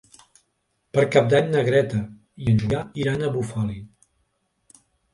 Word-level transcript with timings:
Per 0.97 1.03
Cap 1.17 1.27
d'Any 1.33 1.51
na 1.57 1.61
Greta 1.69 2.01
i 2.47 2.51
en 2.57 2.65
Julià 2.65 2.83
iran 3.05 3.23
a 3.23 3.33
Bufali. 3.39 3.81